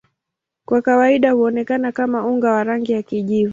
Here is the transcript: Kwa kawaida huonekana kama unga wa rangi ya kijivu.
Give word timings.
Kwa 0.65 0.81
kawaida 0.81 1.31
huonekana 1.31 1.91
kama 1.91 2.25
unga 2.25 2.51
wa 2.51 2.63
rangi 2.63 2.91
ya 2.93 3.01
kijivu. 3.03 3.49